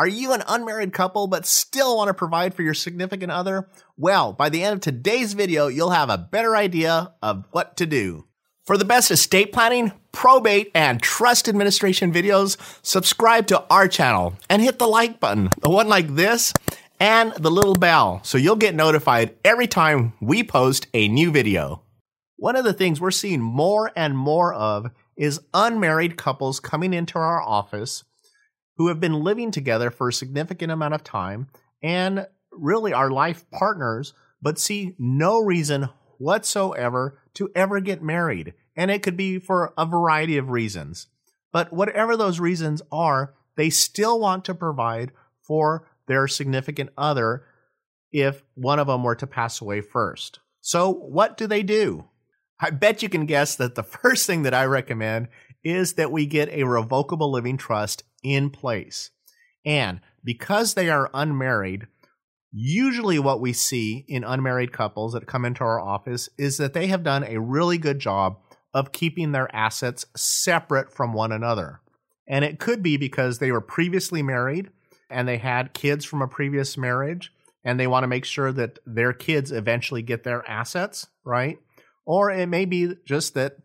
Are 0.00 0.08
you 0.08 0.32
an 0.32 0.42
unmarried 0.48 0.94
couple 0.94 1.26
but 1.26 1.44
still 1.44 1.98
want 1.98 2.08
to 2.08 2.14
provide 2.14 2.54
for 2.54 2.62
your 2.62 2.72
significant 2.72 3.30
other? 3.30 3.68
Well, 3.98 4.32
by 4.32 4.48
the 4.48 4.62
end 4.62 4.72
of 4.72 4.80
today's 4.80 5.34
video, 5.34 5.66
you'll 5.66 5.90
have 5.90 6.08
a 6.08 6.16
better 6.16 6.56
idea 6.56 7.12
of 7.22 7.44
what 7.50 7.76
to 7.76 7.84
do. 7.84 8.24
For 8.64 8.78
the 8.78 8.86
best 8.86 9.10
estate 9.10 9.52
planning, 9.52 9.92
probate, 10.10 10.70
and 10.74 11.02
trust 11.02 11.50
administration 11.50 12.14
videos, 12.14 12.56
subscribe 12.80 13.46
to 13.48 13.62
our 13.68 13.88
channel 13.88 14.38
and 14.48 14.62
hit 14.62 14.78
the 14.78 14.88
like 14.88 15.20
button, 15.20 15.50
the 15.60 15.68
one 15.68 15.88
like 15.90 16.14
this, 16.14 16.54
and 16.98 17.34
the 17.34 17.50
little 17.50 17.74
bell, 17.74 18.20
so 18.24 18.38
you'll 18.38 18.56
get 18.56 18.74
notified 18.74 19.36
every 19.44 19.66
time 19.66 20.14
we 20.18 20.42
post 20.42 20.86
a 20.94 21.08
new 21.08 21.30
video. 21.30 21.82
One 22.36 22.56
of 22.56 22.64
the 22.64 22.72
things 22.72 23.02
we're 23.02 23.10
seeing 23.10 23.42
more 23.42 23.92
and 23.94 24.16
more 24.16 24.54
of 24.54 24.92
is 25.14 25.42
unmarried 25.52 26.16
couples 26.16 26.58
coming 26.58 26.94
into 26.94 27.18
our 27.18 27.42
office 27.42 28.04
who 28.80 28.88
have 28.88 28.98
been 28.98 29.22
living 29.22 29.50
together 29.50 29.90
for 29.90 30.08
a 30.08 30.12
significant 30.12 30.72
amount 30.72 30.94
of 30.94 31.04
time 31.04 31.46
and 31.82 32.26
really 32.50 32.94
are 32.94 33.10
life 33.10 33.44
partners, 33.50 34.14
but 34.40 34.58
see 34.58 34.94
no 34.98 35.38
reason 35.38 35.86
whatsoever 36.16 37.20
to 37.34 37.50
ever 37.54 37.78
get 37.80 38.02
married. 38.02 38.54
And 38.74 38.90
it 38.90 39.02
could 39.02 39.18
be 39.18 39.38
for 39.38 39.74
a 39.76 39.84
variety 39.84 40.38
of 40.38 40.48
reasons. 40.48 41.08
But 41.52 41.74
whatever 41.74 42.16
those 42.16 42.40
reasons 42.40 42.80
are, 42.90 43.34
they 43.54 43.68
still 43.68 44.18
want 44.18 44.46
to 44.46 44.54
provide 44.54 45.12
for 45.42 45.86
their 46.06 46.26
significant 46.26 46.88
other 46.96 47.44
if 48.10 48.42
one 48.54 48.78
of 48.78 48.86
them 48.86 49.04
were 49.04 49.16
to 49.16 49.26
pass 49.26 49.60
away 49.60 49.82
first. 49.82 50.38
So, 50.62 50.90
what 50.90 51.36
do 51.36 51.46
they 51.46 51.62
do? 51.62 52.08
I 52.58 52.70
bet 52.70 53.02
you 53.02 53.10
can 53.10 53.26
guess 53.26 53.56
that 53.56 53.74
the 53.74 53.82
first 54.00 54.26
thing 54.26 54.44
that 54.44 54.54
I 54.54 54.64
recommend 54.64 55.28
is 55.62 55.94
that 55.94 56.10
we 56.10 56.24
get 56.24 56.48
a 56.48 56.64
revocable 56.64 57.30
living 57.30 57.58
trust 57.58 58.04
in 58.22 58.50
place. 58.50 59.10
And 59.64 60.00
because 60.24 60.74
they 60.74 60.88
are 60.88 61.10
unmarried, 61.12 61.86
usually 62.52 63.18
what 63.18 63.40
we 63.40 63.52
see 63.52 64.04
in 64.08 64.24
unmarried 64.24 64.72
couples 64.72 65.12
that 65.12 65.26
come 65.26 65.44
into 65.44 65.62
our 65.64 65.80
office 65.80 66.28
is 66.38 66.56
that 66.56 66.72
they 66.72 66.88
have 66.88 67.02
done 67.02 67.24
a 67.24 67.40
really 67.40 67.78
good 67.78 67.98
job 67.98 68.38
of 68.72 68.92
keeping 68.92 69.32
their 69.32 69.54
assets 69.54 70.06
separate 70.16 70.92
from 70.92 71.12
one 71.12 71.32
another. 71.32 71.80
And 72.26 72.44
it 72.44 72.60
could 72.60 72.82
be 72.82 72.96
because 72.96 73.38
they 73.38 73.50
were 73.50 73.60
previously 73.60 74.22
married 74.22 74.70
and 75.10 75.26
they 75.26 75.38
had 75.38 75.74
kids 75.74 76.04
from 76.04 76.22
a 76.22 76.28
previous 76.28 76.76
marriage 76.76 77.32
and 77.64 77.78
they 77.78 77.86
want 77.86 78.04
to 78.04 78.08
make 78.08 78.24
sure 78.24 78.52
that 78.52 78.78
their 78.86 79.12
kids 79.12 79.52
eventually 79.52 80.02
get 80.02 80.22
their 80.22 80.48
assets, 80.48 81.08
right? 81.24 81.58
Or 82.06 82.30
it 82.30 82.46
may 82.46 82.64
be 82.64 82.94
just 83.04 83.34
that 83.34 83.56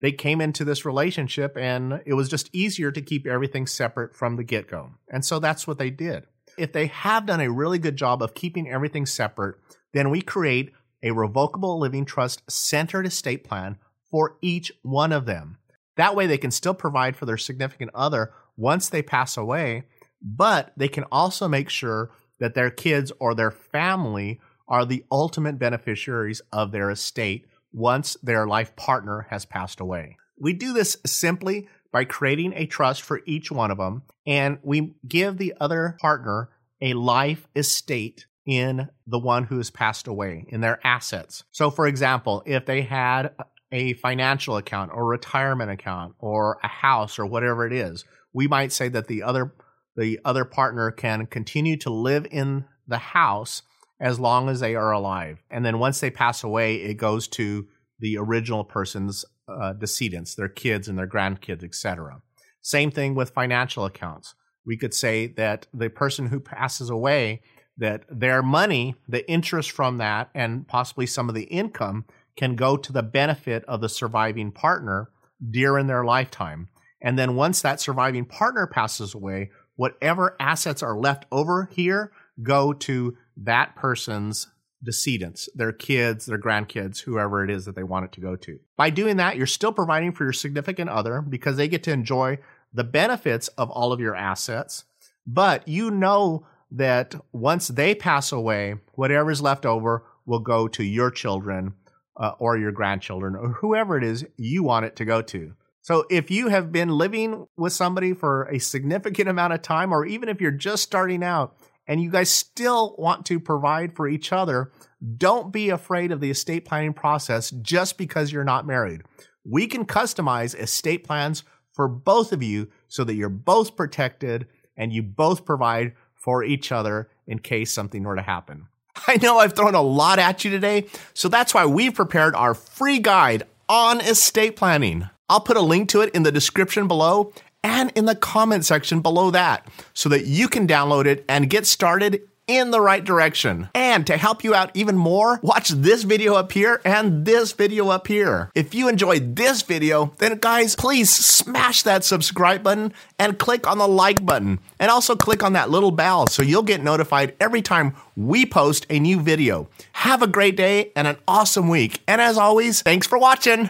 they 0.00 0.12
came 0.12 0.40
into 0.40 0.64
this 0.64 0.84
relationship 0.84 1.56
and 1.56 2.00
it 2.06 2.14
was 2.14 2.28
just 2.28 2.50
easier 2.52 2.90
to 2.90 3.02
keep 3.02 3.26
everything 3.26 3.66
separate 3.66 4.16
from 4.16 4.36
the 4.36 4.44
get 4.44 4.68
go. 4.68 4.92
And 5.10 5.24
so 5.24 5.38
that's 5.38 5.66
what 5.66 5.78
they 5.78 5.90
did. 5.90 6.24
If 6.56 6.72
they 6.72 6.86
have 6.86 7.26
done 7.26 7.40
a 7.40 7.50
really 7.50 7.78
good 7.78 7.96
job 7.96 8.22
of 8.22 8.34
keeping 8.34 8.68
everything 8.68 9.06
separate, 9.06 9.56
then 9.92 10.10
we 10.10 10.20
create 10.22 10.72
a 11.02 11.12
revocable 11.12 11.78
living 11.78 12.04
trust 12.04 12.42
centered 12.50 13.06
estate 13.06 13.44
plan 13.44 13.78
for 14.10 14.36
each 14.42 14.72
one 14.82 15.12
of 15.12 15.26
them. 15.26 15.58
That 15.96 16.16
way, 16.16 16.26
they 16.26 16.38
can 16.38 16.50
still 16.50 16.74
provide 16.74 17.16
for 17.16 17.26
their 17.26 17.36
significant 17.36 17.90
other 17.94 18.32
once 18.56 18.88
they 18.88 19.02
pass 19.02 19.36
away, 19.36 19.84
but 20.22 20.72
they 20.76 20.88
can 20.88 21.04
also 21.04 21.46
make 21.48 21.68
sure 21.68 22.10
that 22.38 22.54
their 22.54 22.70
kids 22.70 23.12
or 23.20 23.34
their 23.34 23.50
family 23.50 24.40
are 24.66 24.84
the 24.84 25.04
ultimate 25.10 25.58
beneficiaries 25.58 26.40
of 26.52 26.72
their 26.72 26.90
estate 26.90 27.46
once 27.72 28.16
their 28.22 28.46
life 28.46 28.74
partner 28.76 29.26
has 29.30 29.44
passed 29.44 29.80
away. 29.80 30.16
We 30.38 30.52
do 30.52 30.72
this 30.72 30.96
simply 31.06 31.68
by 31.92 32.04
creating 32.04 32.54
a 32.54 32.66
trust 32.66 33.02
for 33.02 33.20
each 33.26 33.50
one 33.50 33.70
of 33.70 33.78
them, 33.78 34.02
and 34.26 34.58
we 34.62 34.94
give 35.06 35.38
the 35.38 35.54
other 35.60 35.96
partner 36.00 36.50
a 36.80 36.94
life 36.94 37.46
estate 37.54 38.26
in 38.46 38.88
the 39.06 39.18
one 39.18 39.44
who 39.44 39.58
has 39.58 39.70
passed 39.70 40.06
away, 40.06 40.46
in 40.48 40.60
their 40.60 40.84
assets. 40.84 41.44
So, 41.50 41.70
for 41.70 41.86
example, 41.86 42.42
if 42.46 42.64
they 42.66 42.82
had 42.82 43.32
a 43.70 43.92
financial 43.94 44.56
account 44.56 44.90
or 44.92 45.06
retirement 45.06 45.70
account 45.70 46.14
or 46.18 46.58
a 46.62 46.68
house 46.68 47.18
or 47.18 47.26
whatever 47.26 47.66
it 47.66 47.72
is, 47.72 48.04
we 48.32 48.48
might 48.48 48.72
say 48.72 48.88
that 48.88 49.08
the 49.08 49.22
other 49.22 49.54
the 49.96 50.20
other 50.24 50.44
partner 50.44 50.90
can 50.90 51.26
continue 51.26 51.76
to 51.76 51.90
live 51.90 52.26
in 52.30 52.64
the 52.86 52.98
house 52.98 53.62
as 54.00 54.18
long 54.18 54.48
as 54.48 54.60
they 54.60 54.74
are 54.74 54.92
alive. 54.92 55.42
And 55.50 55.64
then 55.64 55.78
once 55.78 56.00
they 56.00 56.10
pass 56.10 56.42
away, 56.42 56.76
it 56.76 56.94
goes 56.94 57.28
to 57.28 57.68
the 57.98 58.16
original 58.16 58.64
person's 58.64 59.24
uh, 59.46 59.74
decedents, 59.74 60.34
their 60.34 60.48
kids 60.48 60.88
and 60.88 60.98
their 60.98 61.06
grandkids, 61.06 61.62
etc. 61.62 62.22
Same 62.62 62.90
thing 62.90 63.14
with 63.14 63.30
financial 63.30 63.84
accounts. 63.84 64.34
We 64.64 64.76
could 64.76 64.94
say 64.94 65.26
that 65.36 65.66
the 65.74 65.90
person 65.90 66.26
who 66.26 66.40
passes 66.40 66.88
away, 66.88 67.42
that 67.76 68.04
their 68.08 68.42
money, 68.42 68.94
the 69.06 69.28
interest 69.30 69.70
from 69.70 69.98
that, 69.98 70.30
and 70.34 70.66
possibly 70.66 71.06
some 71.06 71.28
of 71.28 71.34
the 71.34 71.44
income 71.44 72.06
can 72.36 72.56
go 72.56 72.76
to 72.76 72.92
the 72.92 73.02
benefit 73.02 73.64
of 73.66 73.80
the 73.80 73.88
surviving 73.88 74.52
partner 74.52 75.10
during 75.50 75.86
their 75.86 76.04
lifetime. 76.04 76.68
And 77.02 77.18
then 77.18 77.34
once 77.34 77.62
that 77.62 77.80
surviving 77.80 78.26
partner 78.26 78.66
passes 78.66 79.14
away, 79.14 79.50
whatever 79.76 80.36
assets 80.38 80.82
are 80.82 80.98
left 80.98 81.24
over 81.32 81.68
here 81.72 82.12
go 82.42 82.72
to 82.72 83.16
that 83.40 83.74
person's 83.76 84.48
decedents, 84.82 85.48
their 85.54 85.72
kids, 85.72 86.26
their 86.26 86.38
grandkids, 86.38 87.00
whoever 87.00 87.44
it 87.44 87.50
is 87.50 87.64
that 87.64 87.74
they 87.74 87.82
want 87.82 88.04
it 88.04 88.12
to 88.12 88.20
go 88.20 88.36
to. 88.36 88.58
By 88.76 88.90
doing 88.90 89.16
that, 89.18 89.36
you're 89.36 89.46
still 89.46 89.72
providing 89.72 90.12
for 90.12 90.24
your 90.24 90.32
significant 90.32 90.90
other 90.90 91.20
because 91.20 91.56
they 91.56 91.68
get 91.68 91.82
to 91.84 91.92
enjoy 91.92 92.38
the 92.72 92.84
benefits 92.84 93.48
of 93.48 93.70
all 93.70 93.92
of 93.92 94.00
your 94.00 94.14
assets. 94.14 94.84
But 95.26 95.68
you 95.68 95.90
know 95.90 96.46
that 96.70 97.14
once 97.32 97.68
they 97.68 97.94
pass 97.94 98.32
away, 98.32 98.76
whatever's 98.94 99.42
left 99.42 99.66
over 99.66 100.04
will 100.24 100.40
go 100.40 100.68
to 100.68 100.84
your 100.84 101.10
children 101.10 101.74
uh, 102.16 102.32
or 102.38 102.56
your 102.56 102.72
grandchildren 102.72 103.34
or 103.34 103.48
whoever 103.54 103.96
it 103.96 104.04
is 104.04 104.24
you 104.36 104.62
want 104.62 104.86
it 104.86 104.96
to 104.96 105.04
go 105.04 105.20
to. 105.22 105.54
So 105.82 106.04
if 106.10 106.30
you 106.30 106.48
have 106.48 106.70
been 106.70 106.90
living 106.90 107.46
with 107.56 107.72
somebody 107.72 108.12
for 108.12 108.44
a 108.44 108.58
significant 108.60 109.28
amount 109.28 109.54
of 109.54 109.62
time, 109.62 109.92
or 109.92 110.04
even 110.04 110.28
if 110.28 110.40
you're 110.40 110.50
just 110.50 110.82
starting 110.82 111.24
out 111.24 111.56
and 111.90 112.00
you 112.00 112.08
guys 112.08 112.30
still 112.30 112.94
want 112.98 113.26
to 113.26 113.40
provide 113.40 113.96
for 113.96 114.06
each 114.06 114.32
other, 114.32 114.70
don't 115.16 115.52
be 115.52 115.70
afraid 115.70 116.12
of 116.12 116.20
the 116.20 116.30
estate 116.30 116.64
planning 116.64 116.92
process 116.92 117.50
just 117.50 117.98
because 117.98 118.30
you're 118.30 118.44
not 118.44 118.64
married. 118.64 119.02
We 119.44 119.66
can 119.66 119.84
customize 119.84 120.56
estate 120.56 121.02
plans 121.02 121.42
for 121.72 121.88
both 121.88 122.32
of 122.32 122.44
you 122.44 122.68
so 122.86 123.02
that 123.02 123.14
you're 123.14 123.28
both 123.28 123.74
protected 123.74 124.46
and 124.76 124.92
you 124.92 125.02
both 125.02 125.44
provide 125.44 125.94
for 126.14 126.44
each 126.44 126.70
other 126.70 127.10
in 127.26 127.40
case 127.40 127.72
something 127.72 128.04
were 128.04 128.14
to 128.14 128.22
happen. 128.22 128.68
I 129.08 129.16
know 129.16 129.38
I've 129.38 129.56
thrown 129.56 129.74
a 129.74 129.82
lot 129.82 130.20
at 130.20 130.44
you 130.44 130.50
today, 130.52 130.86
so 131.12 131.28
that's 131.28 131.52
why 131.52 131.66
we've 131.66 131.94
prepared 131.94 132.36
our 132.36 132.54
free 132.54 133.00
guide 133.00 133.42
on 133.68 134.00
estate 134.00 134.54
planning. 134.54 135.10
I'll 135.28 135.40
put 135.40 135.56
a 135.56 135.60
link 135.60 135.88
to 135.88 136.02
it 136.02 136.14
in 136.14 136.22
the 136.22 136.30
description 136.30 136.86
below 136.86 137.32
and 137.62 137.92
in 137.94 138.06
the 138.06 138.14
comment 138.14 138.64
section 138.64 139.00
below 139.00 139.30
that 139.30 139.66
so 139.94 140.08
that 140.08 140.26
you 140.26 140.48
can 140.48 140.66
download 140.66 141.06
it 141.06 141.24
and 141.28 141.50
get 141.50 141.66
started 141.66 142.22
in 142.50 142.72
the 142.72 142.80
right 142.80 143.04
direction. 143.04 143.68
And 143.76 144.04
to 144.08 144.16
help 144.16 144.42
you 144.42 144.54
out 144.56 144.72
even 144.74 144.96
more, 144.96 145.38
watch 145.40 145.68
this 145.68 146.02
video 146.02 146.34
up 146.34 146.50
here 146.50 146.80
and 146.84 147.24
this 147.24 147.52
video 147.52 147.90
up 147.90 148.08
here. 148.08 148.50
If 148.56 148.74
you 148.74 148.88
enjoyed 148.88 149.36
this 149.36 149.62
video, 149.62 150.12
then 150.18 150.38
guys, 150.38 150.74
please 150.74 151.10
smash 151.10 151.84
that 151.84 152.04
subscribe 152.04 152.64
button 152.64 152.92
and 153.20 153.38
click 153.38 153.68
on 153.68 153.78
the 153.78 153.86
like 153.86 154.26
button. 154.26 154.58
And 154.80 154.90
also 154.90 155.14
click 155.14 155.44
on 155.44 155.52
that 155.52 155.70
little 155.70 155.92
bell 155.92 156.26
so 156.26 156.42
you'll 156.42 156.64
get 156.64 156.82
notified 156.82 157.36
every 157.38 157.62
time 157.62 157.94
we 158.16 158.44
post 158.44 158.84
a 158.90 158.98
new 158.98 159.20
video. 159.20 159.68
Have 159.92 160.20
a 160.20 160.26
great 160.26 160.56
day 160.56 160.90
and 160.96 161.06
an 161.06 161.18
awesome 161.28 161.68
week. 161.68 162.02
And 162.08 162.20
as 162.20 162.36
always, 162.36 162.82
thanks 162.82 163.06
for 163.06 163.16
watching. 163.16 163.68